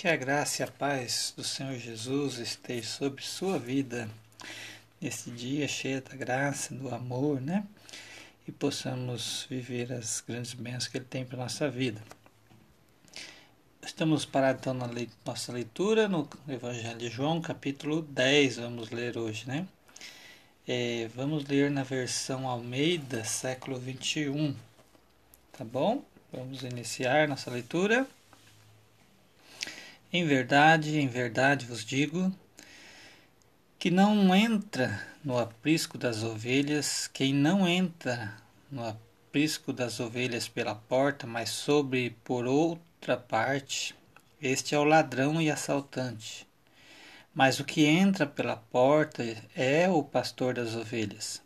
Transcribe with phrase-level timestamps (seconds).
[0.00, 4.08] Que a graça e a paz do Senhor Jesus esteja sobre sua vida
[4.98, 7.66] nesse dia cheio da graça, do amor, né?
[8.48, 12.00] E possamos viver as grandes bênçãos que Ele tem para nossa vida.
[13.82, 14.88] Estamos parados então na
[15.22, 19.68] nossa leitura no Evangelho de João, capítulo 10, vamos ler hoje, né?
[20.66, 24.56] É, vamos ler na versão Almeida, século 21,
[25.52, 26.02] tá bom?
[26.32, 28.08] Vamos iniciar nossa leitura.
[30.12, 32.32] Em verdade, em verdade vos digo
[33.78, 38.34] que não entra no aprisco das ovelhas quem não entra
[38.68, 43.94] no aprisco das ovelhas pela porta, mas sobre por outra parte,
[44.42, 46.44] este é o ladrão e assaltante.
[47.32, 49.22] Mas o que entra pela porta
[49.54, 51.40] é o pastor das ovelhas.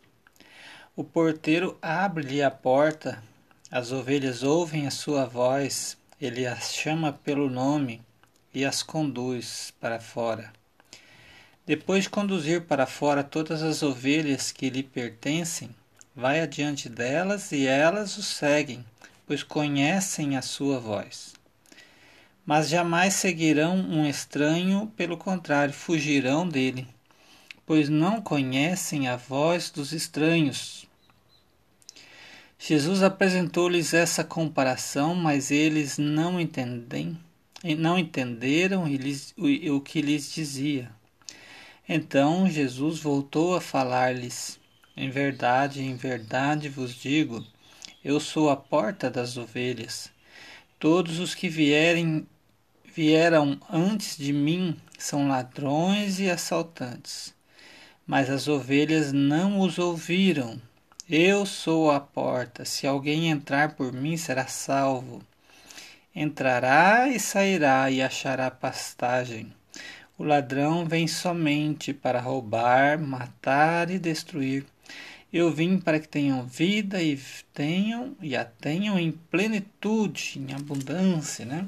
[0.97, 3.23] O porteiro abre-lhe a porta,
[3.71, 8.01] as ovelhas ouvem a sua voz, ele as chama pelo nome
[8.55, 10.53] e as conduz para fora.
[11.67, 15.71] Depois de conduzir para fora todas as ovelhas que lhe pertencem,
[16.15, 18.85] vai adiante delas e elas o seguem,
[19.27, 21.35] pois conhecem a sua voz.
[22.47, 26.87] Mas jamais seguirão um estranho, pelo contrário, fugirão dele,
[27.65, 30.87] pois não conhecem a voz dos estranhos.
[32.59, 37.19] Jesus apresentou-lhes essa comparação, mas eles não entendem
[37.73, 40.91] não entenderam o que lhes dizia.
[41.89, 44.61] Então Jesus voltou a falar-lhes:
[44.95, 47.43] Em verdade, em verdade vos digo,
[48.05, 50.11] eu sou a porta das ovelhas.
[50.79, 52.27] Todos os que vierem
[52.85, 57.33] vieram antes de mim são ladrões e assaltantes,
[58.07, 60.61] mas as ovelhas não os ouviram.
[61.09, 62.65] Eu sou a porta.
[62.65, 65.23] Se alguém entrar por mim, será salvo
[66.15, 69.53] entrará e sairá e achará pastagem.
[70.17, 74.65] O ladrão vem somente para roubar, matar e destruir.
[75.33, 77.21] Eu vim para que tenham vida e
[77.53, 81.67] tenham e a tenham em plenitude, em abundância, né?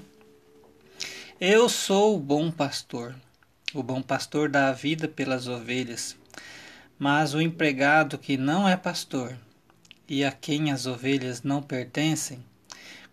[1.41, 3.17] Eu sou o bom pastor.
[3.75, 6.17] O bom pastor dá a vida pelas ovelhas.
[6.97, 9.37] Mas o empregado que não é pastor
[10.09, 12.43] e a quem as ovelhas não pertencem,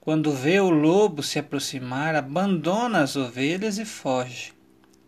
[0.04, 4.52] quando vê o lobo se aproximar, abandona as ovelhas e foge.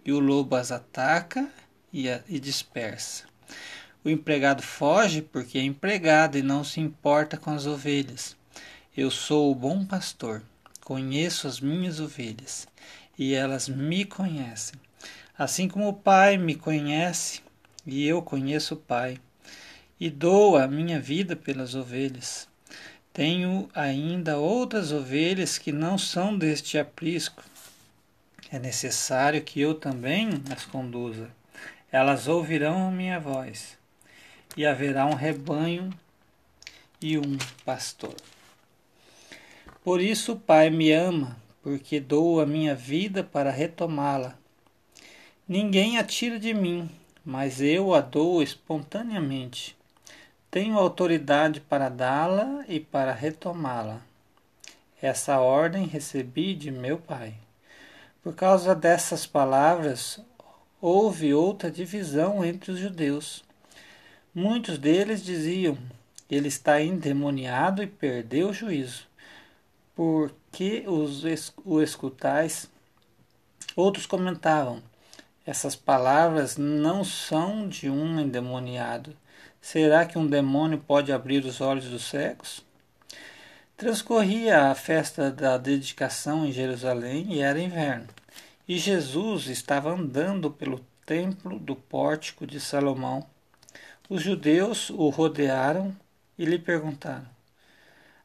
[0.06, 1.51] E o lobo as ataca
[1.91, 3.25] e, a, e dispersa.
[4.06, 8.38] O empregado foge porque é empregado e não se importa com as ovelhas.
[8.95, 10.41] Eu sou o bom pastor,
[10.85, 12.66] conheço as minhas ovelhas
[13.19, 14.79] e elas me conhecem.
[15.38, 17.41] Assim como o Pai me conhece
[17.85, 19.17] e eu conheço o Pai,
[20.00, 22.47] e dou a minha vida pelas ovelhas.
[23.15, 27.41] Tenho ainda outras ovelhas que não são deste aprisco.
[28.51, 31.29] É necessário que eu também as conduza.
[31.89, 33.77] Elas ouvirão a minha voz,
[34.57, 35.97] e haverá um rebanho
[37.01, 38.13] e um pastor.
[39.81, 44.37] Por isso o Pai me ama, porque dou a minha vida para retomá-la.
[45.47, 46.89] Ninguém a tira de mim,
[47.23, 49.75] mas eu a dou espontaneamente.
[50.55, 53.99] Tenho autoridade para dá-la e para retomá-la.
[55.01, 57.33] Essa ordem recebi de meu Pai.
[58.23, 60.17] Por causa dessas palavras,
[60.79, 63.44] houve outra divisão entre os judeus.
[64.33, 65.77] Muitos deles diziam:
[66.31, 69.07] Ele está endemoniado e perdeu o juízo.
[69.94, 70.85] Por que
[71.65, 72.69] o escutais?
[73.75, 74.81] Outros comentavam:
[75.45, 79.13] Essas palavras não são de um endemoniado.
[79.65, 82.63] Será que um demônio pode abrir os olhos dos cegos?
[83.75, 88.05] Transcorria a festa da dedicação em Jerusalém e era inverno.
[88.67, 93.25] E Jesus estava andando pelo templo do pórtico de Salomão.
[94.07, 95.95] Os judeus o rodearam
[96.37, 97.27] e lhe perguntaram: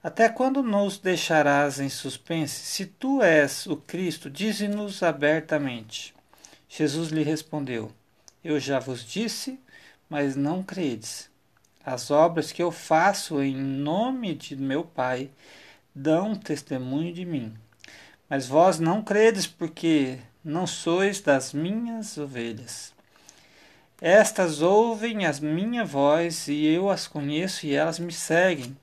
[0.02, 2.66] Até quando nos deixarás em suspense?
[2.66, 6.14] Se tu és o Cristo, dize-nos abertamente.
[6.69, 7.90] Jesus lhe respondeu:
[8.44, 9.58] Eu já vos disse,
[10.06, 11.30] mas não credes.
[11.85, 15.31] As obras que eu faço em nome de meu Pai
[15.94, 17.55] dão testemunho de mim.
[18.29, 22.93] Mas vós não credes, porque não sois das minhas ovelhas.
[24.00, 28.77] Estas ouvem a minha voz, e eu as conheço, e elas me seguem.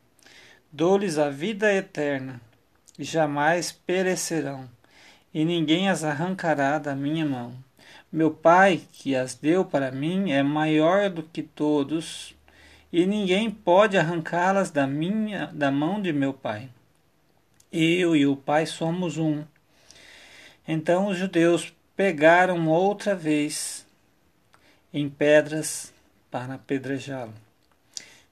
[0.72, 2.42] Dou-lhes a vida eterna,
[3.00, 4.70] e jamais perecerão,
[5.34, 7.54] e ninguém as arrancará da minha mão.
[8.12, 12.37] Meu Pai, que as deu para mim, é maior do que todos,
[12.92, 16.69] e ninguém pode arrancá-las da minha da mão de meu Pai.
[17.72, 19.44] Eu e o Pai somos um.
[20.68, 23.86] Então os judeus pegaram outra vez
[24.94, 25.94] em pedras
[26.31, 27.34] para apedrejá-lo.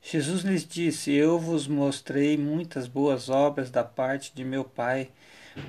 [0.02, 5.10] Jesus lhes disse: Eu vos mostrei muitas boas obras da parte de meu Pai.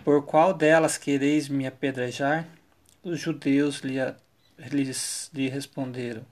[0.05, 2.47] Por qual delas quereis me apedrejar?
[3.03, 3.97] Os judeus lhe,
[4.71, 6.23] lhes, lhe responderam: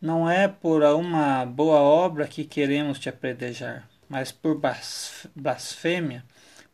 [0.00, 4.60] Não é por uma boa obra que queremos te apedrejar, mas por
[5.34, 6.24] blasfêmia,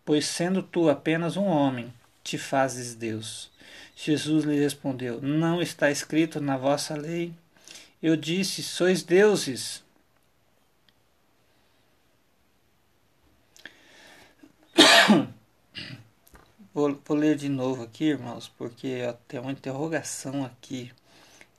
[0.05, 1.93] pois sendo tu apenas um homem,
[2.23, 3.51] te fazes Deus.
[3.97, 7.33] Jesus lhe respondeu: Não está escrito na vossa lei?
[8.03, 9.83] Eu disse: Sois deuses.
[16.75, 20.93] Vou, vou, ler de novo aqui, irmãos, porque ó, tem uma interrogação aqui.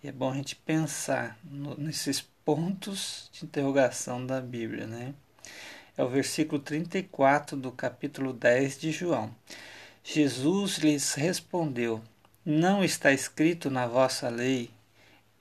[0.05, 5.15] E é bom a gente pensar no, nesses pontos de interrogação da Bíblia, né?
[5.97, 9.35] É o versículo 34 do capítulo 10 de João.
[10.03, 12.03] Jesus lhes respondeu:
[12.45, 14.69] Não está escrito na vossa lei?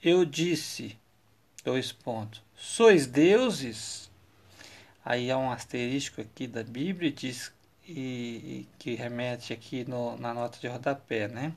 [0.03, 0.97] Eu disse,
[1.63, 4.11] dois pontos, sois deuses?
[5.05, 7.53] Aí há um asterisco aqui da Bíblia diz
[7.87, 11.53] e, e que remete aqui no, na nota de rodapé, né?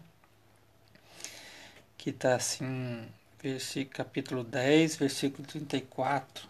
[1.97, 3.09] Que está assim,
[3.91, 6.47] capítulo 10, versículo 34,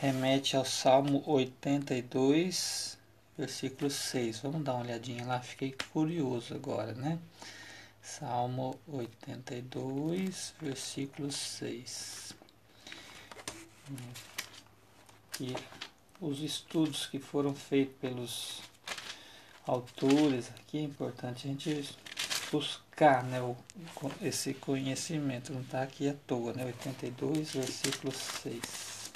[0.00, 2.98] remete ao Salmo 82,
[3.36, 4.40] versículo 6.
[4.40, 7.18] Vamos dar uma olhadinha lá, fiquei curioso agora, né?
[8.02, 12.36] Salmo 82, versículo 6.
[15.40, 15.56] E
[16.20, 18.60] os estudos que foram feitos pelos
[19.66, 21.96] autores aqui, é importante a gente
[22.52, 23.56] buscar né, o,
[24.20, 26.64] esse conhecimento, não está aqui à toa, né?
[26.64, 29.12] 82, versículo 6.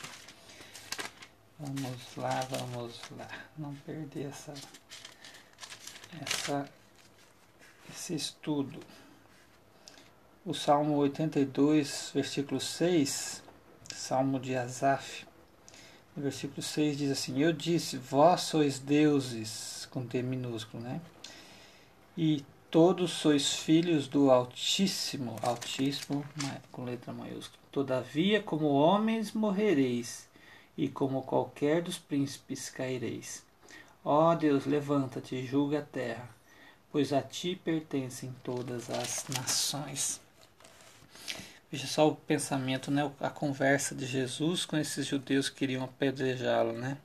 [1.58, 4.55] Vamos lá, vamos lá, não perder essa,
[6.20, 6.69] essa,
[7.90, 8.81] esse estudo.
[10.44, 13.43] O Salmo 82, versículo 6,
[13.94, 15.26] Salmo de Asaf,
[16.17, 21.00] versículo 6 diz assim: Eu disse, vós sois deuses com T minúsculo, né?
[22.17, 26.24] E todos sois filhos do Altíssimo, Altíssimo
[26.72, 27.60] com letra maiúscula.
[27.70, 30.26] Todavia, como homens morrereis,
[30.74, 33.44] e como qualquer dos príncipes caireis.
[34.02, 36.26] Ó Deus, levanta-te e julga a terra,
[36.90, 40.18] pois a ti pertencem todas as nações.
[41.70, 43.10] Veja só o pensamento, né?
[43.20, 46.96] a conversa de Jesus com esses judeus que queriam apedrejá-lo, né?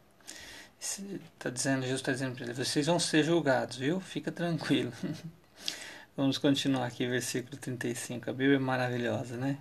[0.79, 3.99] Está dizendo, Jesus está dizendo para ele, vocês vão ser julgados, viu?
[3.99, 4.93] Fica tranquilo.
[6.17, 8.27] Vamos continuar aqui, versículo 35.
[8.27, 9.59] A Bíblia é maravilhosa, né?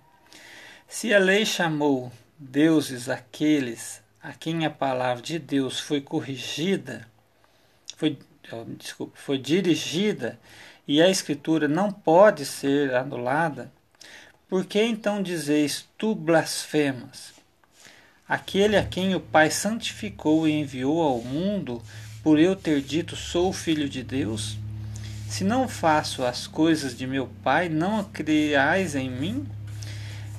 [0.88, 7.06] Se a lei chamou deuses aqueles a quem a palavra de Deus foi corrigida,
[7.98, 8.18] foi,
[8.78, 10.40] desculpa, foi dirigida
[10.88, 13.70] e a escritura não pode ser anulada,
[14.48, 17.34] por que então dizeis tu blasfemas?
[18.26, 21.82] aquele a quem o Pai santificou e enviou ao mundo,
[22.22, 24.56] por eu ter dito sou filho de Deus?
[25.28, 29.46] Se não faço as coisas de meu Pai, não criais em mim?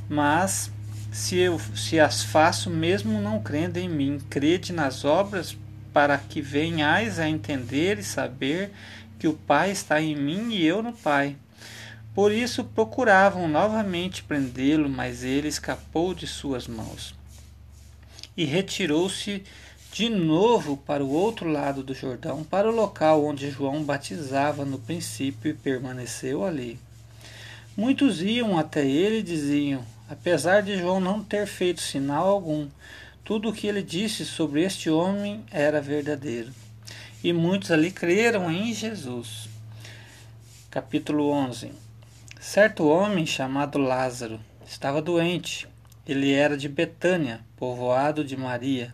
[0.09, 0.71] Mas
[1.11, 5.57] se, eu, se as faço, mesmo não crendo em mim, crede nas obras,
[5.93, 8.71] para que venhais a entender e saber
[9.19, 11.35] que o Pai está em mim e eu no Pai.
[12.13, 17.13] Por isso procuravam novamente prendê-lo, mas ele escapou de suas mãos
[18.37, 19.44] e retirou-se
[19.97, 24.77] de novo para o outro lado do Jordão, para o local onde João batizava no
[24.77, 26.80] princípio e permaneceu ali.
[27.75, 32.68] Muitos iam até ele e diziam: Apesar de João não ter feito sinal algum,
[33.23, 36.54] tudo o que ele disse sobre este homem era verdadeiro.
[37.23, 39.49] E muitos ali creram em Jesus.
[40.69, 41.71] Capítulo 11
[42.39, 45.68] Certo homem chamado Lázaro estava doente
[46.07, 48.94] ele era de Betânia, povoado de Maria,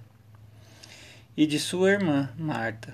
[1.36, 2.94] e de sua irmã Marta.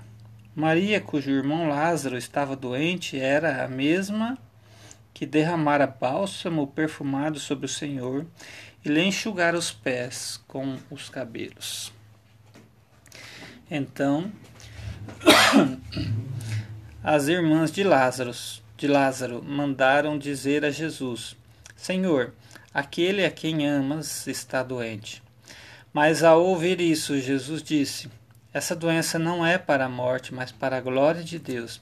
[0.56, 4.38] Maria, cujo irmão Lázaro estava doente, era a mesma
[5.14, 8.26] que derramara bálsamo perfumado sobre o Senhor
[8.84, 11.94] e lhe enxugara os pés com os cabelos.
[13.70, 14.32] Então,
[17.04, 18.32] as irmãs de Lázaro,
[18.78, 21.36] de Lázaro mandaram dizer a Jesus:
[21.76, 22.34] Senhor,
[22.72, 25.24] Aquele a quem amas está doente.
[25.92, 28.08] Mas ao ouvir isso, Jesus disse:
[28.60, 31.82] Essa doença não é para a morte, mas para a glória de Deus,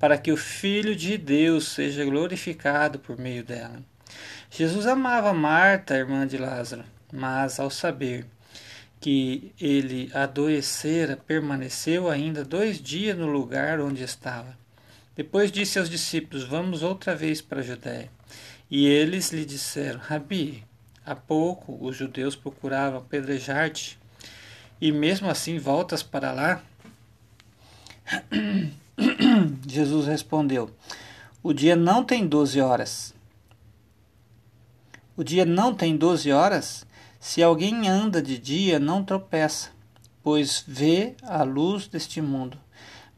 [0.00, 3.78] para que o Filho de Deus seja glorificado por meio dela.
[4.50, 8.24] Jesus amava Marta, irmã de Lázaro, mas ao saber
[8.98, 14.56] que ele adoecera, permaneceu ainda dois dias no lugar onde estava.
[15.14, 18.10] Depois disse aos discípulos: Vamos outra vez para a Judéia.
[18.70, 20.64] E eles lhe disseram: Rabi,
[21.04, 23.98] há pouco os judeus procuravam apedrejar-te,
[24.84, 26.62] e mesmo assim voltas para lá?
[29.66, 30.70] Jesus respondeu:
[31.42, 33.14] O dia não tem doze horas.
[35.16, 36.86] O dia não tem doze horas?
[37.18, 39.70] Se alguém anda de dia, não tropeça,
[40.22, 42.58] pois vê a luz deste mundo.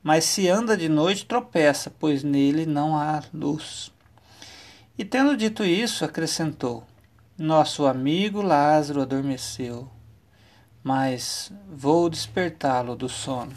[0.01, 3.91] Mas se anda de noite, tropeça, pois nele não há luz.
[4.97, 6.87] E tendo dito isso, acrescentou:
[7.37, 9.91] Nosso amigo Lázaro adormeceu,
[10.87, 13.51] mas vou despertá-lo do sono.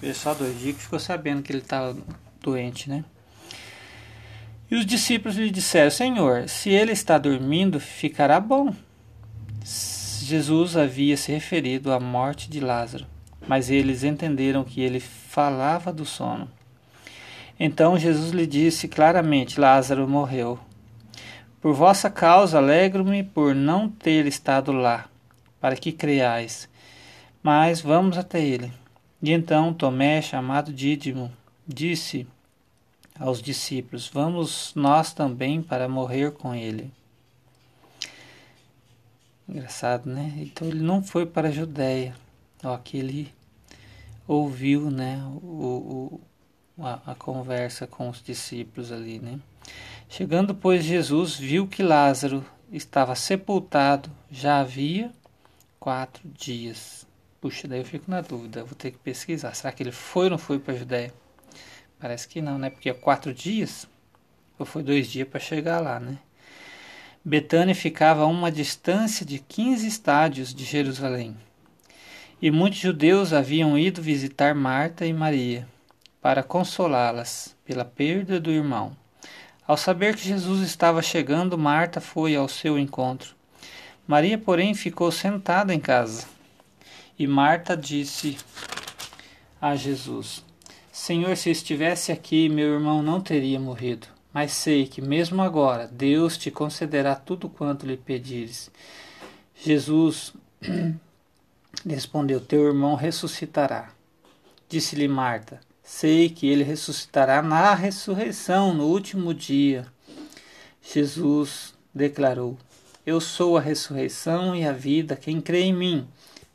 [0.00, 1.94] Fez só dois dias que ficou sabendo que ele estava
[2.40, 3.04] doente, né?
[4.70, 8.74] E os discípulos lhe disseram: Senhor, se ele está dormindo, ficará bom.
[9.62, 13.04] Jesus havia se referido à morte de Lázaro,
[13.46, 16.48] mas eles entenderam que ele falava do sono.
[17.58, 20.58] Então Jesus lhe disse claramente: Lázaro morreu.
[21.60, 25.09] Por vossa causa alegro-me por não ter estado lá,
[25.60, 26.68] para que creiais.
[27.42, 28.72] Mas vamos até ele.
[29.22, 31.30] E então Tomé, chamado Dídimo,
[31.66, 32.26] disse:
[33.20, 36.90] aos discípulos: Vamos nós também para morrer com ele.
[39.46, 40.32] Engraçado, né?
[40.38, 42.14] Então ele não foi para a Judéia.
[42.64, 43.32] Ó, que ele
[44.26, 46.20] ouviu, né, o,
[46.78, 49.40] o a, a, conversa com os discípulos ali, né?
[50.08, 55.10] Chegando, pois, Jesus viu que Lázaro estava sepultado, já havia
[55.80, 57.06] quatro dias.
[57.40, 59.54] Puxa, daí eu fico na dúvida, vou ter que pesquisar.
[59.54, 61.12] Será que ele foi ou não foi para a Judéia?
[61.98, 62.68] Parece que não, né?
[62.68, 63.88] Porque é quatro dias,
[64.58, 66.18] ou foi dois dias para chegar lá, né?
[67.24, 71.36] Betânia ficava a uma distância de 15 estádios de Jerusalém.
[72.40, 75.66] E muitos judeus haviam ido visitar Marta e Maria
[76.20, 78.96] para consolá-las pela perda do irmão.
[79.66, 83.39] Ao saber que Jesus estava chegando, Marta foi ao seu encontro.
[84.10, 86.26] Maria, porém, ficou sentada em casa.
[87.16, 88.36] E Marta disse
[89.62, 90.44] a Jesus:
[90.90, 94.08] Senhor, se estivesse aqui, meu irmão não teria morrido.
[94.34, 98.68] Mas sei que, mesmo agora, Deus te concederá tudo quanto lhe pedires.
[99.54, 100.34] Jesus
[101.88, 103.92] respondeu: Teu irmão ressuscitará.
[104.68, 109.86] Disse-lhe Marta: Sei que ele ressuscitará na ressurreição, no último dia.
[110.82, 112.58] Jesus declarou:
[113.06, 115.16] Eu sou a ressurreição e a vida.
[115.16, 116.06] Quem crê em mim,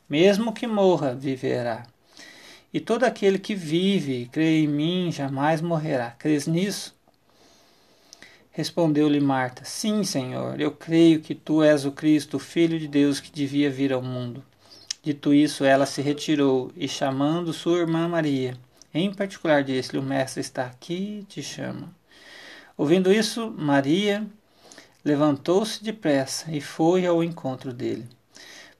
[0.07, 1.87] mesmo que morra, viverá.
[2.71, 6.11] E todo aquele que vive e crê em mim jamais morrerá.
[6.11, 6.93] Crês nisso?
[8.51, 13.19] Respondeu-lhe Marta: Sim, Senhor, eu creio que tu és o Cristo, o Filho de Deus
[13.19, 14.43] que devia vir ao mundo.
[15.01, 18.57] Dito isso, ela se retirou e, chamando sua irmã Maria,
[18.93, 21.89] em particular disse-lhe: O Mestre está aqui e te chama.
[22.77, 24.25] Ouvindo isso, Maria
[25.05, 28.09] levantou-se depressa e foi ao encontro dele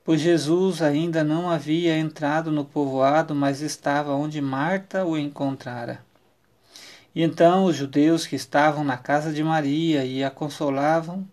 [0.06, 6.00] pois Jesus ainda não havia entrado no povoado, mas estava onde Marta o encontrara.
[7.14, 11.28] E então os judeus que estavam na casa de Maria e a consolavam,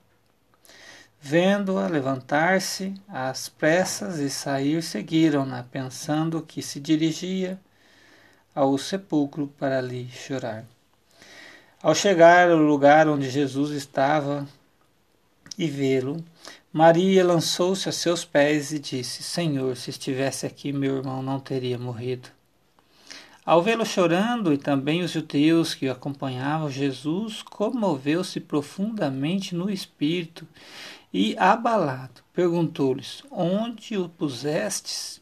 [1.20, 7.61] vendo-a levantar-se às pressas e sair, seguiram-na, pensando que se dirigia
[8.54, 10.64] ao sepulcro para ali chorar.
[11.82, 14.46] Ao chegar ao lugar onde Jesus estava
[15.59, 16.25] e vê-lo,
[16.73, 21.78] Maria lançou-se a seus pés e disse: Senhor, se estivesse aqui, meu irmão não teria
[21.78, 22.28] morrido.
[23.44, 30.47] Ao vê-lo chorando e também os judeus que o acompanhavam, Jesus comoveu-se profundamente no espírito
[31.12, 35.21] e, abalado, perguntou-lhes: Onde o pusestes?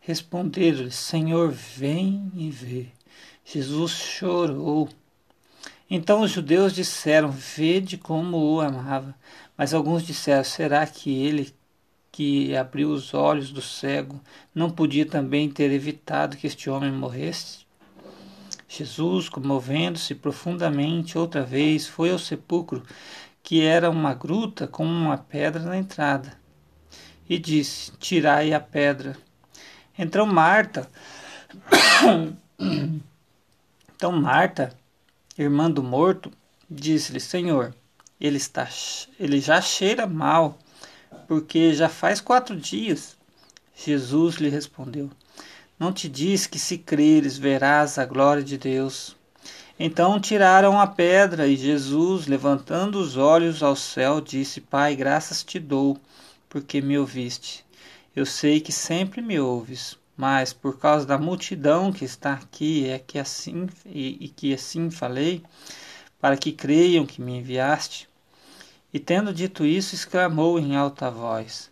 [0.00, 2.88] Responderam-lhes: Senhor, vem e vê.
[3.44, 4.88] Jesus chorou.
[5.88, 9.14] Então os judeus disseram: Vede como o amava.
[9.56, 11.54] Mas alguns disseram: será que ele
[12.10, 14.20] que abriu os olhos do cego
[14.54, 17.64] não podia também ter evitado que este homem morresse?
[18.68, 22.82] Jesus, comovendo-se profundamente outra vez, foi ao sepulcro,
[23.42, 26.36] que era uma gruta com uma pedra na entrada,
[27.28, 29.16] e disse: Tirai a pedra.
[29.96, 30.90] Então Marta,
[33.94, 34.76] então Marta,
[35.38, 36.32] irmã do morto,
[36.68, 37.72] disse-lhe: Senhor,
[38.20, 38.68] ele, está,
[39.18, 40.58] ele já cheira mal,
[41.26, 43.16] porque já faz quatro dias.
[43.76, 45.10] Jesus lhe respondeu:
[45.78, 49.16] Não te diz que se creres verás a glória de Deus.
[49.78, 55.58] Então tiraram a pedra e Jesus, levantando os olhos ao céu, disse: Pai, graças te
[55.58, 55.98] dou,
[56.48, 57.64] porque me ouviste.
[58.14, 63.00] Eu sei que sempre me ouves, mas por causa da multidão que está aqui é
[63.00, 65.42] que assim e, e que assim falei,
[66.24, 68.08] para que creiam que me enviaste.
[68.90, 71.70] E tendo dito isso, exclamou em alta voz: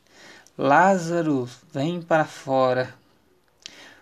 [0.59, 2.95] Lázaro, vem para fora.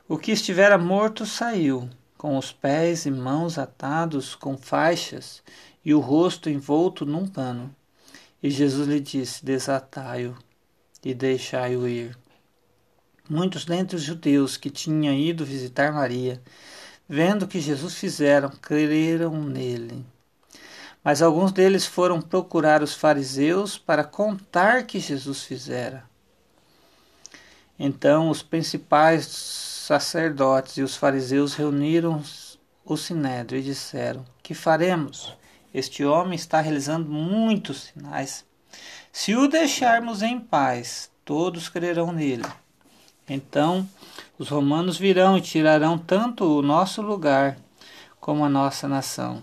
[0.08, 1.88] O que estivera morto saiu,
[2.18, 5.40] com os pés e mãos atados com faixas
[5.84, 7.72] e o rosto envolto num pano.
[8.42, 10.36] E Jesus lhe disse: Desatai-o
[11.04, 12.18] e deixai-o ir.
[13.28, 16.42] Muitos dentre os judeus que tinham ido visitar Maria,
[17.08, 20.04] vendo o que Jesus fizera, creram nele.
[21.02, 26.04] Mas alguns deles foram procurar os fariseus para contar que Jesus fizera.
[27.78, 32.22] Então os principais sacerdotes e os fariseus reuniram
[32.84, 35.34] o sinédrio e disseram: Que faremos?
[35.72, 38.44] Este homem está realizando muitos sinais.
[39.10, 42.44] Se o deixarmos em paz, todos crerão nele.
[43.28, 43.88] Então
[44.38, 47.56] os romanos virão e tirarão tanto o nosso lugar
[48.20, 49.42] como a nossa nação.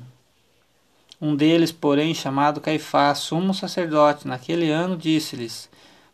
[1.19, 5.67] Um deles, porém, chamado Caifás, sumo sacerdote, naquele ano disse-lhes: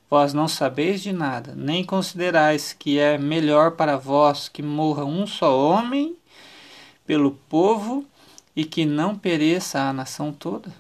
[0.10, 5.28] Vós não sabeis de nada, nem considerais que é melhor para vós que morra um
[5.28, 6.16] só homem
[7.06, 8.06] pelo povo
[8.56, 10.72] e que não pereça a nação toda?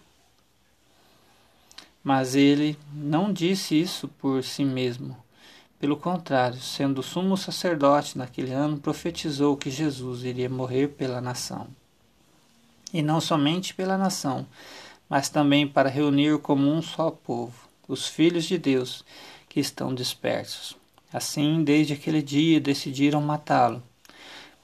[2.01, 5.17] Mas ele não disse isso por si mesmo,
[5.79, 11.67] pelo contrário, sendo sumo sacerdote naquele ano, profetizou que Jesus iria morrer pela nação.
[12.93, 14.45] E não somente pela nação,
[15.09, 19.03] mas também para reunir como um só povo os filhos de Deus
[19.50, 20.77] que estão dispersos.
[21.12, 23.83] Assim, desde aquele dia decidiram matá-lo.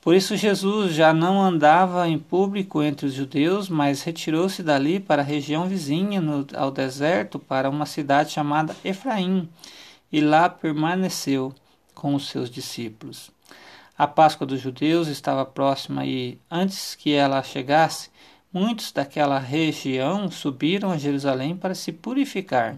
[0.01, 5.21] Por isso, Jesus já não andava em público entre os judeus, mas retirou-se dali para
[5.21, 9.50] a região vizinha, no, ao deserto, para uma cidade chamada Efraim
[10.12, 11.53] e lá permaneceu
[11.93, 13.29] com os seus discípulos.
[14.00, 18.10] A Páscoa dos judeus estava próxima e, antes que ela chegasse,
[18.50, 22.77] muitos daquela região subiram a Jerusalém para se purificar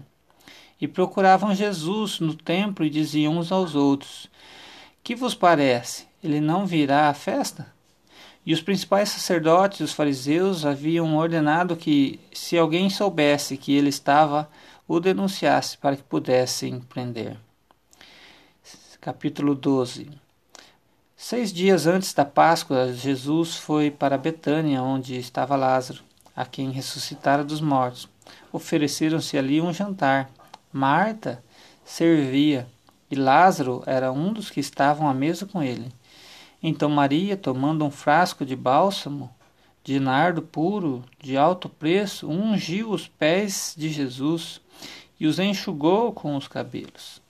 [0.80, 4.28] e procuravam Jesus no templo e diziam uns aos outros:
[5.00, 6.08] Que vos parece?
[6.24, 7.72] Ele não virá à festa?
[8.44, 13.90] E os principais sacerdotes e os fariseus haviam ordenado que, se alguém soubesse que ele
[13.90, 14.50] estava
[14.88, 17.36] o denunciasse para que pudessem prender.
[19.00, 20.20] Capítulo 12
[21.24, 26.02] Seis dias antes da Páscoa, Jesus foi para Betânia, onde estava Lázaro,
[26.34, 28.08] a quem ressuscitara dos mortos.
[28.52, 30.28] Ofereceram-se ali um jantar.
[30.72, 31.40] Marta
[31.84, 32.66] servia
[33.08, 35.92] e Lázaro era um dos que estavam à mesa com ele.
[36.60, 39.30] Então Maria, tomando um frasco de bálsamo,
[39.84, 44.60] de nardo puro, de alto preço, ungiu os pés de Jesus
[45.20, 47.21] e os enxugou com os cabelos.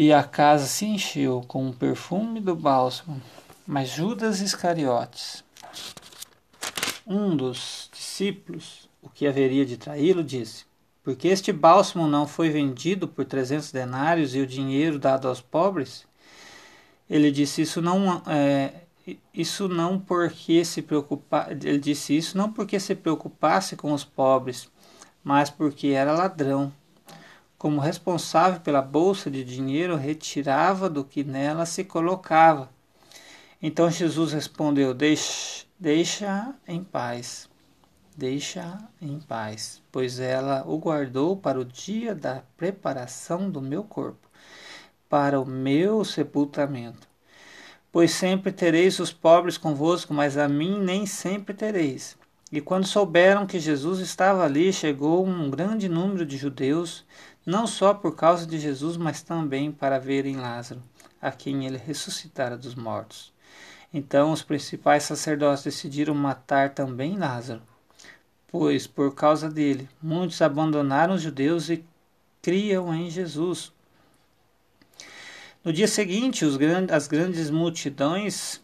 [0.00, 3.20] E a casa se encheu com o perfume do bálsamo.
[3.66, 5.42] Mas Judas Iscariotes,
[7.04, 10.66] um dos discípulos, o que haveria de traí-lo, disse:
[11.02, 16.06] Porque este bálsamo não foi vendido por trezentos denários e o dinheiro dado aos pobres?
[17.10, 18.82] Ele disse isso não é,
[19.34, 24.70] isso não porque se preocupa, ele disse isso não porque se preocupasse com os pobres,
[25.24, 26.72] mas porque era ladrão.
[27.58, 32.70] Como responsável pela bolsa de dinheiro, retirava do que nela se colocava.
[33.60, 37.50] Então Jesus respondeu: Deixa, deixa em paz,
[38.16, 44.28] deixa em paz, pois ela o guardou para o dia da preparação do meu corpo,
[45.08, 47.08] para o meu sepultamento.
[47.90, 52.16] Pois sempre tereis os pobres convosco, mas a mim nem sempre tereis.
[52.50, 57.04] E quando souberam que Jesus estava ali, chegou um grande número de judeus,
[57.48, 60.82] não só por causa de Jesus, mas também para verem Lázaro,
[61.18, 63.32] a quem ele ressuscitara dos mortos.
[63.90, 67.62] Então os principais sacerdotes decidiram matar também Lázaro,
[68.48, 71.82] pois por causa dele muitos abandonaram os judeus e
[72.42, 73.72] criam em Jesus.
[75.64, 76.44] No dia seguinte,
[76.92, 78.60] as grandes multidões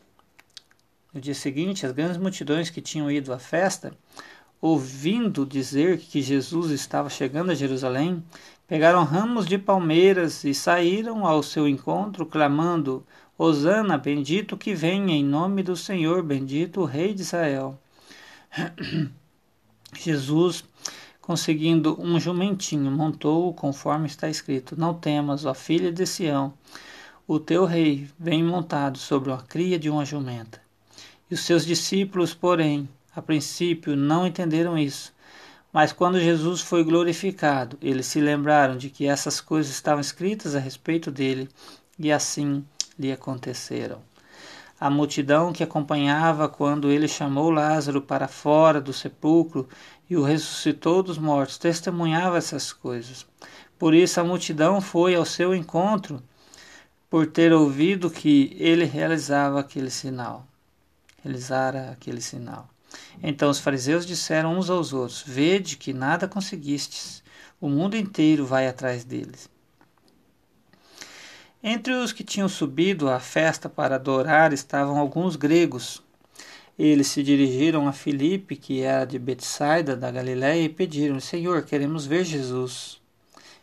[1.10, 3.96] no dia seguinte, as grandes multidões que tinham ido à festa,
[4.64, 8.24] ouvindo dizer que Jesus estava chegando a Jerusalém,
[8.66, 15.24] pegaram ramos de palmeiras e saíram ao seu encontro, clamando: Hosana, bendito que venha em
[15.24, 17.78] nome do Senhor, bendito o Rei de Israel.
[19.96, 20.64] Jesus,
[21.20, 26.52] conseguindo um jumentinho, montou-o conforme está escrito: Não temas, ó filha de Sião,
[27.26, 30.60] o teu rei vem montado sobre a cria de uma jumenta.
[31.30, 35.13] E os seus discípulos, porém, a princípio não entenderam isso.
[35.74, 40.60] Mas quando Jesus foi glorificado, eles se lembraram de que essas coisas estavam escritas a
[40.60, 41.48] respeito dele,
[41.98, 42.64] e assim
[42.96, 44.00] lhe aconteceram.
[44.78, 49.68] A multidão que acompanhava quando ele chamou Lázaro para fora do sepulcro
[50.08, 53.26] e o ressuscitou dos mortos testemunhava essas coisas.
[53.76, 56.22] Por isso a multidão foi ao seu encontro
[57.10, 60.46] por ter ouvido que ele realizava aquele sinal.
[61.24, 62.68] Realizara aquele sinal.
[63.22, 67.22] Então os fariseus disseram uns aos outros: Vede que nada conseguistes.
[67.60, 69.48] O mundo inteiro vai atrás deles.
[71.62, 76.02] Entre os que tinham subido à festa para adorar estavam alguns gregos.
[76.78, 82.04] Eles se dirigiram a Filipe, que era de Betsaida, da Galiléia, e pediram: Senhor, queremos
[82.04, 83.00] ver Jesus.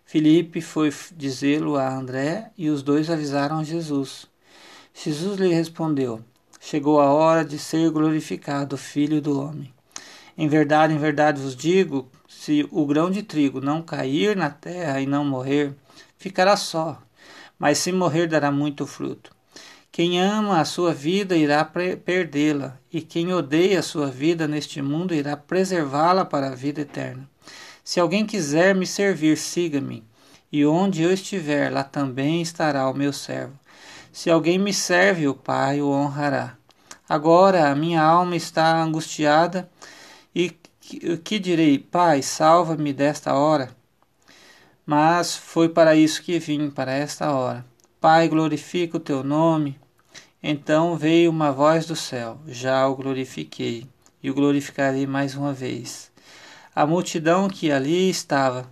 [0.04, 4.28] Filipe foi dizê-lo a André e os dois avisaram a Jesus.
[4.94, 6.22] Jesus lhe respondeu:
[6.64, 9.74] Chegou a hora de ser glorificado Filho do Homem.
[10.38, 15.02] Em verdade, em verdade vos digo: se o grão de trigo não cair na terra
[15.02, 15.74] e não morrer,
[16.20, 17.02] ficará só,
[17.58, 19.36] mas se morrer, dará muito fruto.
[19.92, 25.16] Quem ama a sua vida irá perdê-la, e quem odeia a sua vida neste mundo
[25.16, 27.28] irá preservá-la para a vida eterna.
[27.84, 30.04] Se alguém quiser me servir, siga-me,
[30.52, 33.61] e onde eu estiver, lá também estará o meu servo.
[34.12, 36.58] Se alguém me serve, o Pai o honrará.
[37.08, 39.70] Agora a minha alma está angustiada,
[40.34, 40.50] e
[41.24, 41.80] que direi?
[41.80, 43.76] Pai, salva-me desta hora.
[44.86, 47.66] Mas foi para isso que vim, para esta hora.
[48.00, 49.80] Pai, glorifica o teu nome.
[50.44, 53.88] Então veio uma voz do céu: Já o glorifiquei,
[54.22, 56.12] e o glorificarei mais uma vez.
[56.76, 58.70] A multidão que ali estava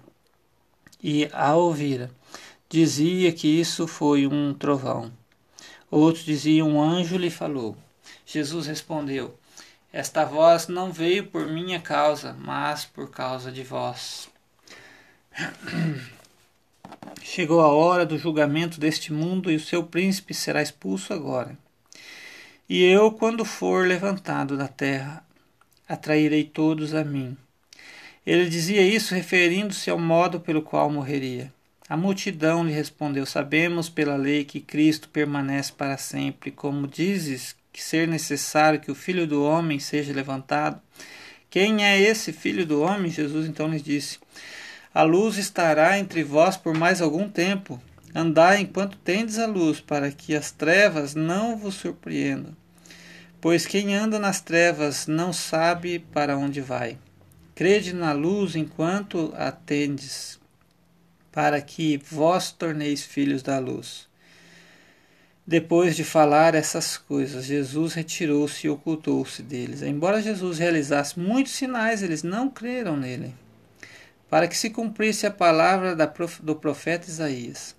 [1.02, 2.10] e a ouvira
[2.68, 5.12] dizia que isso foi um trovão.
[5.92, 7.76] Outros diziam um anjo lhe falou.
[8.26, 9.38] Jesus respondeu:
[9.92, 14.30] Esta voz não veio por minha causa, mas por causa de vós.
[17.22, 21.58] Chegou a hora do julgamento deste mundo e o seu príncipe será expulso agora.
[22.68, 25.26] E eu, quando for levantado da terra,
[25.88, 27.36] atrairei todos a mim.
[28.26, 31.52] Ele dizia isso referindo-se ao modo pelo qual morreria.
[31.90, 36.52] A multidão lhe respondeu: Sabemos pela lei que Cristo permanece para sempre.
[36.52, 40.80] Como dizes que ser necessário que o filho do homem seja levantado?
[41.50, 43.10] Quem é esse filho do homem?
[43.10, 44.20] Jesus então lhes disse:
[44.94, 47.82] A luz estará entre vós por mais algum tempo.
[48.14, 52.56] Andai enquanto tendes a luz, para que as trevas não vos surpreendam.
[53.42, 56.98] Pois quem anda nas trevas não sabe para onde vai.
[57.56, 60.39] Crede na luz enquanto a tendes,
[61.40, 64.10] para que vós torneis filhos da luz.
[65.48, 69.82] Depois de falar essas coisas, Jesus retirou-se e ocultou-se deles.
[69.82, 73.34] Embora Jesus realizasse muitos sinais, eles não creram nele.
[74.30, 75.96] Para que se cumprisse a palavra
[76.44, 77.74] do profeta Isaías.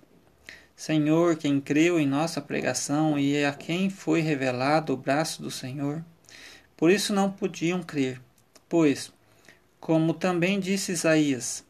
[0.75, 6.03] Senhor, quem creu em nossa pregação e a quem foi revelado o braço do Senhor,
[6.75, 8.19] por isso não podiam crer,
[8.67, 9.13] pois
[9.79, 11.63] como também disse Isaías: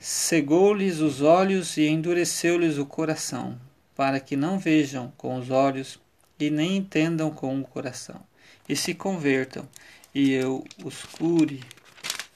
[0.00, 3.60] cegou-lhes os olhos e endureceu-lhes o coração,
[3.94, 6.00] para que não vejam com os olhos
[6.38, 8.20] e nem entendam com o coração,
[8.68, 9.68] e se convertam,
[10.14, 11.62] e eu os cure.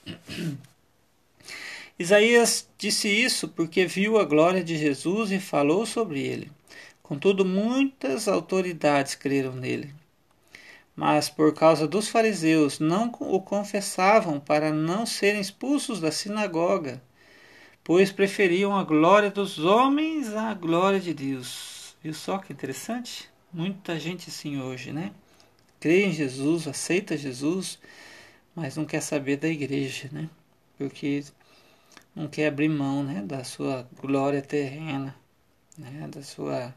[1.99, 6.53] Isaías disse isso porque viu a glória de Jesus e falou sobre ele.
[7.03, 9.95] Contudo, muitas autoridades creram nele
[10.97, 17.03] mas por causa dos fariseus não o confessavam para não serem expulsos da sinagoga,
[17.85, 21.95] pois preferiam a glória dos homens à glória de Deus.
[22.03, 23.31] Viu só que interessante?
[23.53, 25.13] Muita gente assim hoje, né?
[25.79, 27.79] Crê em Jesus, aceita Jesus,
[28.55, 30.31] mas não quer saber da igreja, né?
[30.79, 31.23] Porque
[32.17, 35.15] não quer abrir mão, né, da sua glória terrena,
[35.77, 36.75] né, da sua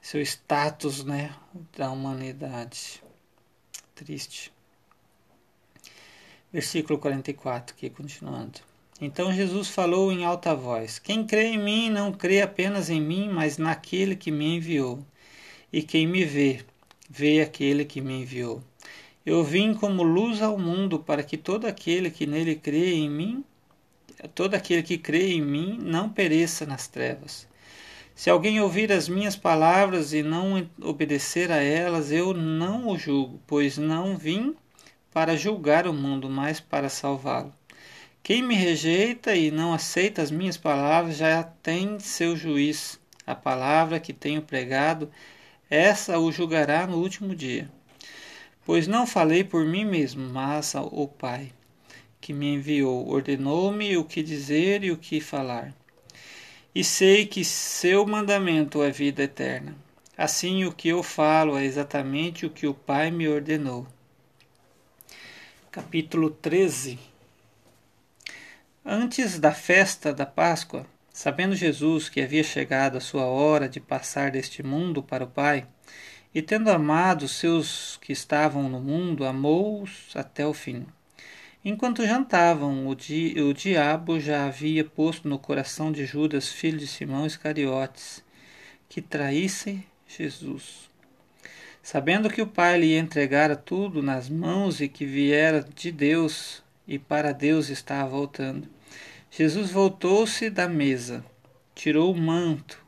[0.00, 1.34] seu status né,
[1.76, 3.02] da humanidade.
[3.94, 4.52] Triste.
[6.52, 8.60] Versículo 44, aqui continuando.
[9.00, 13.28] Então Jesus falou em alta voz: Quem crê em mim não crê apenas em mim,
[13.28, 14.98] mas naquele que me enviou.
[15.72, 16.64] E quem me vê,
[17.08, 18.60] vê aquele que me enviou.
[19.24, 23.44] Eu vim como luz ao mundo para que todo aquele que nele crê em mim,
[24.34, 27.46] todo aquele que crê em mim, não pereça nas trevas.
[28.16, 33.40] Se alguém ouvir as minhas palavras e não obedecer a elas, eu não o julgo,
[33.46, 34.56] pois não vim
[35.12, 37.57] para julgar o mundo, mas para salvá-lo.
[38.28, 43.00] Quem me rejeita e não aceita as minhas palavras já tem seu juiz.
[43.26, 45.10] A palavra que tenho pregado,
[45.70, 47.70] essa o julgará no último dia.
[48.66, 51.54] Pois não falei por mim mesmo, mas o Pai,
[52.20, 55.72] que me enviou, ordenou-me o que dizer e o que falar
[56.74, 59.74] e sei que seu mandamento é vida eterna.
[60.14, 63.86] Assim, o que eu falo é exatamente o que o Pai me ordenou.
[65.70, 67.16] Capítulo 13
[68.90, 74.30] Antes da festa da Páscoa, sabendo Jesus que havia chegado a sua hora de passar
[74.30, 75.66] deste mundo para o Pai,
[76.34, 80.86] e tendo amado os seus que estavam no mundo, amou-os até o fim.
[81.62, 86.86] Enquanto jantavam, o, di o diabo já havia posto no coração de Judas, filho de
[86.86, 88.24] Simão Iscariotes,
[88.88, 90.88] que traísse Jesus.
[91.82, 96.98] Sabendo que o Pai lhe entregara tudo nas mãos e que viera de Deus e
[96.98, 98.77] para Deus estava voltando,
[99.30, 101.24] Jesus voltou-se da mesa,
[101.74, 102.82] tirou o manto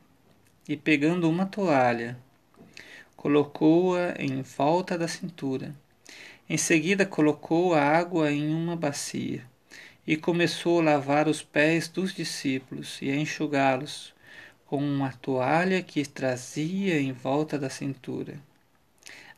[0.67, 2.17] e, pegando uma toalha,
[3.15, 5.73] colocou-a em volta da cintura.
[6.49, 9.45] Em seguida, colocou a água em uma bacia
[10.05, 14.13] e começou a lavar os pés dos discípulos e a enxugá-los
[14.65, 18.39] com uma toalha que trazia em volta da cintura.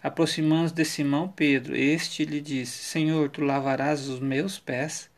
[0.02, 5.12] Aproximando-se de Simão Pedro, este lhe disse: Senhor, tu lavarás os meus pés?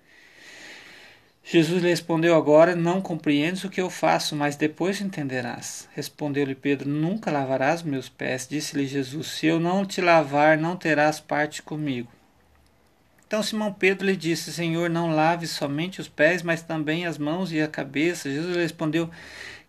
[1.48, 5.88] Jesus lhe respondeu: Agora não compreendes o que eu faço, mas depois entenderás.
[5.94, 8.48] Respondeu-lhe Pedro: Nunca lavarás meus pés.
[8.50, 12.12] Disse-lhe Jesus: Se eu não te lavar, não terás parte comigo.
[13.28, 17.52] Então Simão Pedro lhe disse: Senhor, não lave somente os pés, mas também as mãos
[17.52, 18.28] e a cabeça.
[18.28, 19.08] Jesus lhe respondeu: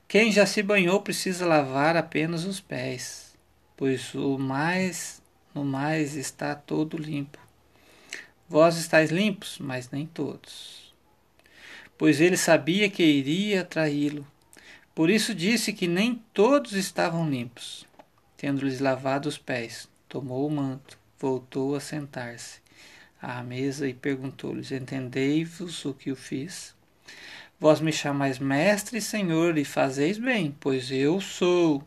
[0.08, 3.34] Quem já se banhou precisa lavar apenas os pés,
[3.76, 5.20] pois o mais
[5.54, 7.38] no mais está todo limpo.
[8.48, 10.85] Vós estáis limpos, mas nem todos
[11.98, 14.26] pois ele sabia que iria traí-lo.
[14.94, 17.86] Por isso disse que nem todos estavam limpos.
[18.36, 22.60] Tendo-lhes lavado os pés, tomou o manto, voltou a sentar-se
[23.20, 26.74] à mesa e perguntou-lhes: Entendei-vos o que eu fiz?
[27.58, 31.82] Vós me chamais mestre e senhor, e fazeis bem, pois eu sou.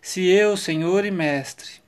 [0.00, 1.80] Se eu, senhor e mestre,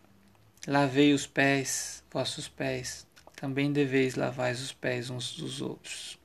[0.67, 6.18] lavei os pés, vossos pés, também deveis lavar os pés uns dos outros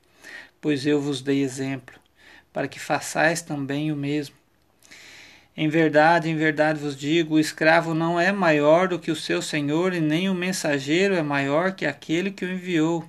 [0.64, 2.00] pois eu vos dei exemplo,
[2.54, 4.34] para que façais também o mesmo.
[5.58, 9.42] Em verdade, em verdade vos digo: o escravo não é maior do que o seu
[9.42, 13.06] senhor, e nem o mensageiro é maior que aquele que o enviou.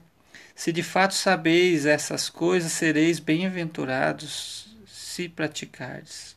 [0.53, 6.35] Se de fato sabeis essas coisas, sereis bem-aventurados se praticardes.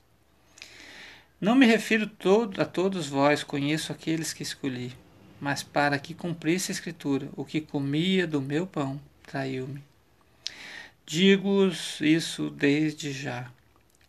[1.41, 4.93] Não me refiro todo, a todos vós, conheço aqueles que escolhi,
[5.41, 9.81] mas para que cumprisse a Escritura: o que comia do meu pão traiu-me.
[11.09, 13.49] Digo-os isso desde já,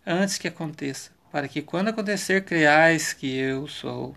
[0.04, 4.16] antes que aconteça, para que quando acontecer creais que eu sou.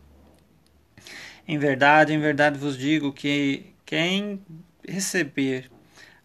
[1.47, 4.43] Em verdade, em verdade vos digo que quem
[4.83, 5.69] receber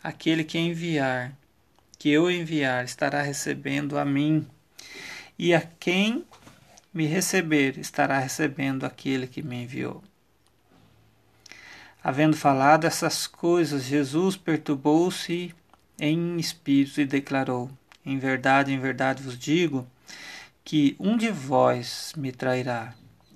[0.02, 1.36] aquele que enviar,
[1.98, 4.46] que eu enviar, estará recebendo a mim,
[5.38, 6.24] e a quem
[6.90, 10.02] me receber, estará recebendo aquele que me enviou.
[12.02, 15.54] Havendo falado essas coisas, Jesus perturbou-se
[15.98, 17.70] em espírito e declarou:
[18.04, 19.86] Em verdade, em verdade vos digo
[20.64, 22.94] que um de vós me trairá.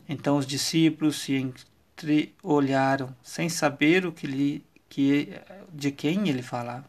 [0.08, 5.28] Então os discípulos se entreolharam, sem saber o que lhe, que,
[5.72, 6.84] de quem ele falava.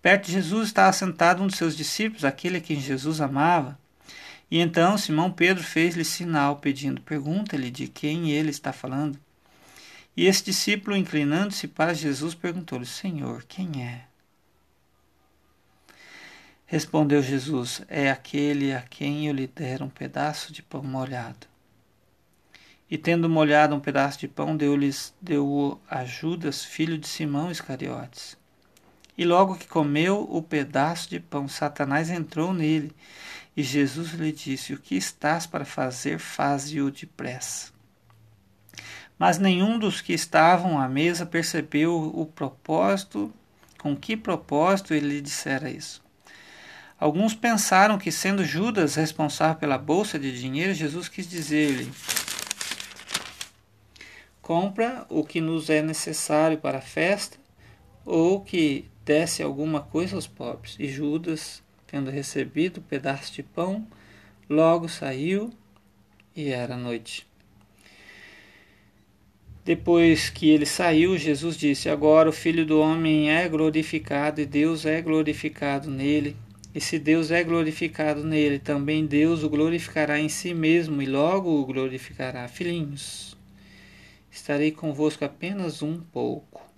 [0.00, 3.78] Perto de Jesus estava sentado um dos seus discípulos, aquele a quem Jesus amava.
[4.50, 9.18] E então Simão Pedro fez-lhe sinal, pedindo: Pergunta-lhe de quem ele está falando.
[10.16, 14.07] E esse discípulo, inclinando-se para Jesus, perguntou-lhe: Senhor, quem é?
[16.70, 21.46] Respondeu Jesus: É aquele a quem eu lhe der um pedaço de pão molhado.
[22.90, 28.36] E tendo molhado um pedaço de pão, deu-lhes deu a Judas, filho de Simão Iscariotes.
[29.16, 32.94] E logo que comeu o pedaço de pão, Satanás entrou nele,
[33.56, 37.72] e Jesus lhe disse: O que estás para fazer, faze-o depressa.
[39.18, 43.32] Mas nenhum dos que estavam à mesa percebeu o propósito,
[43.78, 46.06] com que propósito ele lhe dissera isso.
[46.98, 51.90] Alguns pensaram que, sendo Judas responsável pela bolsa de dinheiro, Jesus quis dizer-lhe:
[54.42, 57.38] Compra o que nos é necessário para a festa,
[58.04, 60.74] ou que desse alguma coisa aos pobres.
[60.78, 63.86] E Judas, tendo recebido o um pedaço de pão,
[64.50, 65.52] logo saiu
[66.34, 67.28] e era noite.
[69.64, 74.84] Depois que ele saiu, Jesus disse: Agora o Filho do Homem é glorificado e Deus
[74.84, 76.36] é glorificado nele.
[76.74, 81.50] E se Deus é glorificado nele, também Deus o glorificará em si mesmo e logo
[81.50, 82.46] o glorificará.
[82.46, 83.36] Filhinhos,
[84.30, 86.68] estarei convosco apenas um pouco.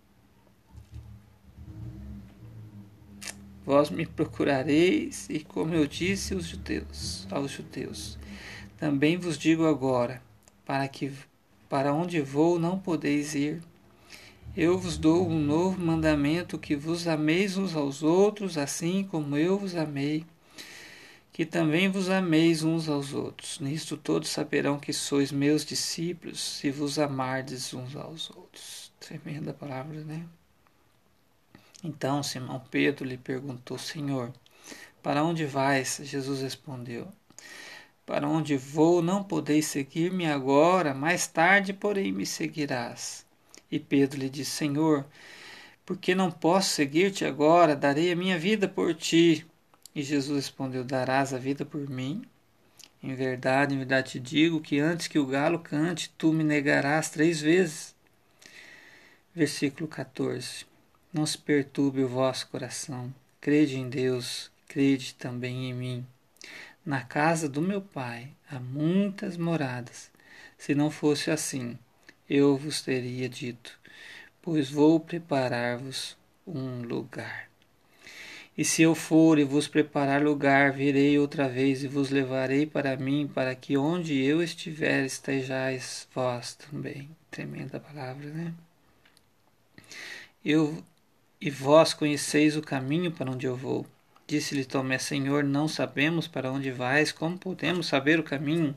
[3.64, 8.18] Vós me procurareis, e como eu disse aos judeus, aos judeus,
[8.78, 10.22] também vos digo agora:
[10.64, 11.12] para que
[11.68, 13.60] para onde vou não podeis ir.
[14.56, 19.56] Eu vos dou um novo mandamento que vos ameis uns aos outros, assim como eu
[19.56, 20.26] vos amei,
[21.32, 23.60] que também vos ameis uns aos outros.
[23.60, 28.90] Nisto todos saberão que sois meus discípulos, se vos amardes uns aos outros.
[28.98, 30.26] Tremenda palavra, né?
[31.84, 34.32] Então Simão Pedro lhe perguntou: Senhor,
[35.00, 36.00] para onde vais?
[36.02, 37.06] Jesus respondeu:
[38.04, 43.29] Para onde vou não podeis seguir-me agora, mais tarde, porém, me seguirás.
[43.70, 45.06] E Pedro lhe disse: Senhor,
[45.86, 49.46] porque não posso seguir-te agora, darei a minha vida por ti.
[49.94, 52.22] E Jesus respondeu: Darás a vida por mim?
[53.02, 57.08] Em verdade, em verdade te digo que antes que o galo cante, tu me negarás
[57.08, 57.94] três vezes.
[59.34, 60.66] Versículo 14.
[61.12, 63.12] Não se perturbe o vosso coração.
[63.40, 66.06] Crede em Deus, crede também em mim.
[66.84, 70.10] Na casa do meu Pai há muitas moradas.
[70.58, 71.78] Se não fosse assim,
[72.30, 73.76] eu vos teria dito,
[74.40, 76.16] pois vou preparar-vos
[76.46, 77.50] um lugar.
[78.56, 82.96] E se eu for e vos preparar lugar, virei outra vez e vos levarei para
[82.96, 87.10] mim, para que onde eu estiver estejais vós também.
[87.32, 88.54] Tremenda palavra, né?
[90.44, 90.84] Eu
[91.40, 93.84] e vós conheceis o caminho para onde eu vou.
[94.26, 98.76] Disse-lhe Tomé, Senhor, não sabemos para onde vais, como podemos saber o caminho?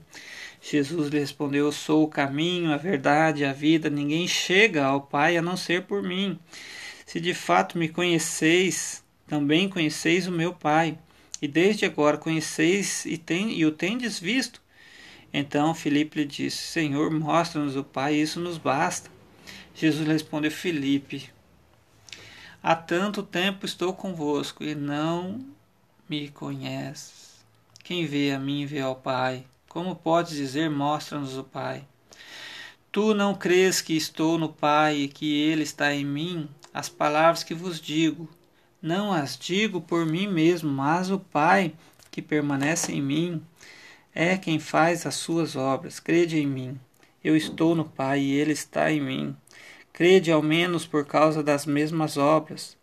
[0.66, 3.90] Jesus lhe respondeu: Eu sou o caminho, a verdade, a vida.
[3.90, 6.40] Ninguém chega ao Pai a não ser por mim.
[7.06, 10.98] Se de fato me conheceis, também conheceis o meu Pai.
[11.42, 14.62] E desde agora conheceis e, tem, e o tendes visto.
[15.34, 19.12] Então Filipe lhe disse: Senhor, mostra-nos o Pai, isso nos basta.
[19.76, 21.30] Jesus respondeu: Filipe,
[22.62, 25.46] há tanto tempo estou convosco e não
[26.08, 27.34] me conheces.
[27.84, 29.44] Quem vê a mim vê ao Pai.
[29.74, 31.84] Como podes dizer, mostra-nos o Pai?
[32.92, 36.48] Tu não crês que estou no Pai e que Ele está em mim?
[36.72, 38.30] As palavras que vos digo,
[38.80, 41.74] não as digo por mim mesmo, mas o Pai
[42.12, 43.42] que permanece em mim
[44.14, 46.00] é quem faz as suas obras.
[46.00, 46.80] Crede em mim.
[47.24, 49.36] Eu estou no Pai e Ele está em mim.
[49.92, 52.78] Crede ao menos por causa das mesmas obras.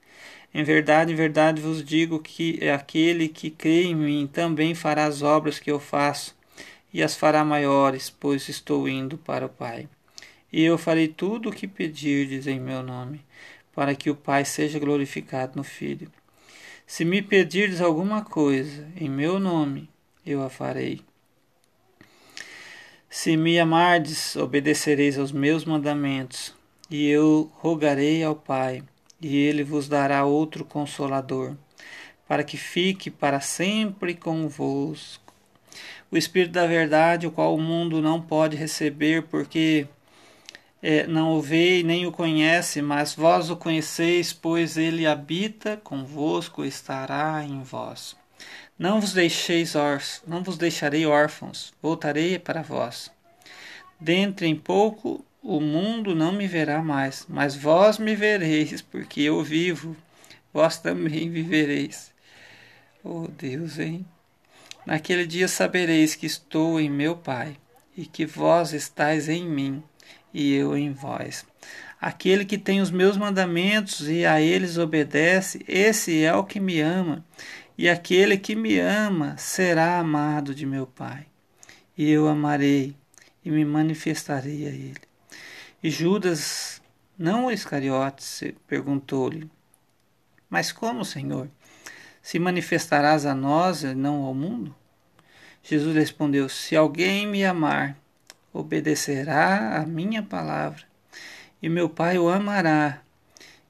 [0.52, 5.22] Em verdade, em verdade vos digo que aquele que crê em mim também fará as
[5.22, 6.39] obras que eu faço
[6.92, 9.88] e as fará maiores, pois estou indo para o Pai.
[10.52, 13.24] E eu farei tudo o que pedirdes em meu nome,
[13.72, 16.10] para que o Pai seja glorificado no Filho.
[16.86, 19.88] Se me pedirdes alguma coisa em meu nome,
[20.26, 21.02] eu a farei.
[23.08, 26.52] Se me amardes, obedecereis aos meus mandamentos,
[26.90, 28.82] e eu rogarei ao Pai,
[29.20, 31.56] e ele vos dará outro consolador,
[32.26, 35.29] para que fique para sempre convosco
[36.10, 39.86] o Espírito da Verdade, o qual o mundo não pode receber, porque
[40.82, 46.64] é, não o vê nem o conhece, mas vós o conheceis, pois ele habita convosco,
[46.64, 48.16] estará em vós.
[48.78, 53.10] Não vos deixeis órfãos, não vos deixarei órfãos, voltarei para vós.
[54.00, 59.42] Dentro em pouco o mundo não me verá mais, mas vós me vereis, porque eu
[59.42, 59.96] vivo,
[60.52, 62.12] vós também vivereis.
[63.04, 64.06] Oh Deus, hein?
[64.86, 67.56] Naquele dia sabereis que estou em meu Pai,
[67.96, 69.82] e que vós estáis em mim,
[70.32, 71.44] e eu em vós.
[72.00, 76.80] Aquele que tem os meus mandamentos e a eles obedece, esse é o que me
[76.80, 77.24] ama,
[77.76, 81.26] e aquele que me ama será amado de meu Pai.
[81.96, 82.96] E eu amarei
[83.44, 85.00] e me manifestarei a ele.
[85.82, 86.80] E Judas,
[87.18, 89.50] não o Iscariotes, perguntou-lhe:
[90.48, 91.50] Mas como, Senhor?
[92.30, 94.72] Se manifestarás a nós e não ao mundo?
[95.64, 97.96] Jesus respondeu: Se alguém me amar,
[98.52, 100.84] obedecerá a minha palavra,
[101.60, 103.02] e meu Pai o amará,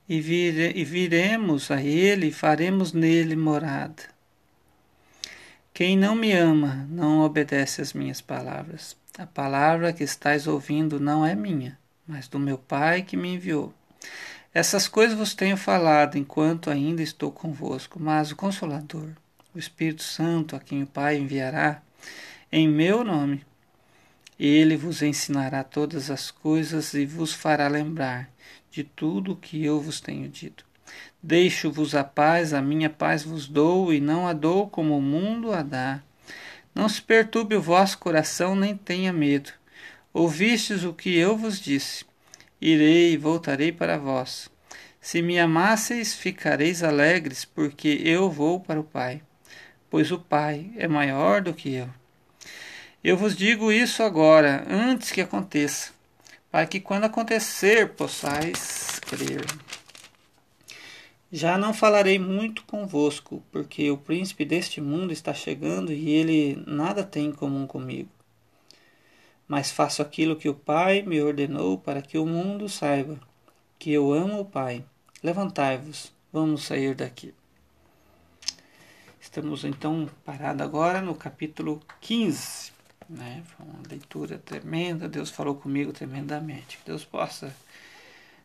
[0.07, 4.03] e, vire, e viremos a ele e faremos nele morada.
[5.73, 8.95] Quem não me ama não obedece às minhas palavras.
[9.16, 13.72] A palavra que estáis ouvindo não é minha, mas do meu Pai que me enviou.
[14.53, 19.11] Essas coisas vos tenho falado enquanto ainda estou convosco, mas o Consolador,
[19.55, 21.80] o Espírito Santo, a quem o Pai enviará,
[22.51, 23.44] em meu nome,
[24.38, 28.28] ele vos ensinará todas as coisas e vos fará lembrar
[28.70, 30.64] de tudo o que eu vos tenho dito.
[31.22, 35.53] Deixo-vos a paz, a minha paz vos dou, e não a dou como o mundo
[35.53, 36.03] a dá.
[36.74, 39.53] Não se perturbe o vosso coração, nem tenha medo.
[40.12, 42.05] Ouvistes o que eu vos disse
[42.61, 44.51] irei e voltarei para vós.
[45.01, 49.23] Se me amasseis, ficareis alegres, porque eu vou para o Pai,
[49.89, 51.89] pois o Pai é maior do que eu.
[53.03, 55.91] Eu vos digo isso agora, antes que aconteça,
[56.51, 59.47] para que quando acontecer possais crer.
[61.33, 67.03] Já não falarei muito convosco, porque o príncipe deste mundo está chegando e ele nada
[67.03, 68.11] tem em comum comigo.
[69.51, 73.18] Mas faço aquilo que o Pai me ordenou para que o mundo saiba
[73.80, 74.84] que eu amo o Pai.
[75.24, 77.34] Levantai-vos, vamos sair daqui.
[79.20, 82.70] Estamos então parados agora no capítulo 15.
[83.09, 83.42] Né?
[83.44, 86.78] Foi uma leitura tremenda, Deus falou comigo tremendamente.
[86.78, 87.53] Que Deus possa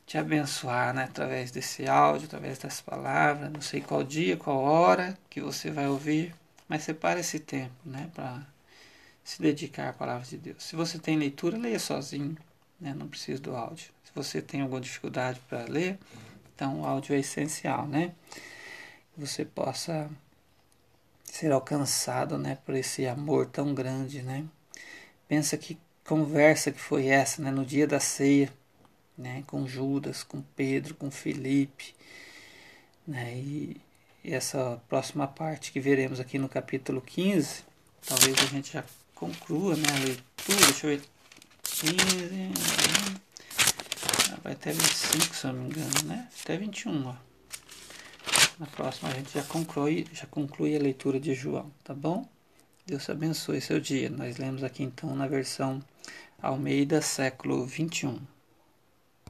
[0.07, 1.03] te abençoar né?
[1.03, 3.51] através desse áudio, através das palavras.
[3.51, 6.33] Não sei qual dia, qual hora que você vai ouvir,
[6.67, 8.09] mas separe esse tempo né?
[8.15, 8.54] para
[9.25, 10.63] se dedicar à palavra de Deus.
[10.63, 12.37] Se você tem leitura, leia sozinho,
[12.79, 12.93] né?
[12.93, 13.87] não precisa do áudio.
[14.03, 15.97] Se você tem alguma dificuldade para ler,
[16.53, 18.13] então o áudio é essencial, né?
[19.13, 20.07] Que você possa
[21.23, 24.45] ser alcançado, né, por esse amor tão grande, né?
[25.27, 28.53] Pensa que conversa que foi essa, né, no dia da ceia,
[29.17, 31.95] né, com Judas, com Pedro, com Felipe,
[33.07, 33.35] né?
[33.35, 33.81] E,
[34.23, 37.63] e essa próxima parte que veremos aqui no capítulo 15,
[38.05, 38.83] talvez a gente já
[39.15, 41.01] conclua, né, a leitura, deixa eu ver,
[41.63, 41.95] 15,
[42.33, 42.51] né?
[44.45, 46.29] vai até 25, se eu não me engano, né?
[46.43, 47.15] Até 21, ó.
[48.59, 52.29] Na próxima a gente já conclui, já conclui a leitura de João, tá bom?
[52.85, 54.07] Deus abençoe seu dia.
[54.07, 55.81] Nós lemos aqui então na versão
[56.39, 58.34] Almeida, século 21.